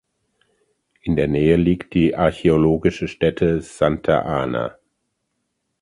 In 1.03 1.15
der 1.15 1.27
Nähe 1.27 1.57
liegt 1.57 1.93
die 1.93 2.15
archäologische 2.15 3.07
Stätte 3.07 3.61
"Santa 3.61 4.21
Ana". 4.23 4.75